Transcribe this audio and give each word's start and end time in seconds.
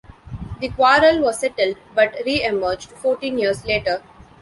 The 0.61 0.69
quarrel 0.69 1.19
was 1.19 1.37
settled, 1.41 1.77
but 1.93 2.15
reemerged 2.25 2.87
fourteen 2.87 3.37
years 3.37 3.63
later. 3.65 4.01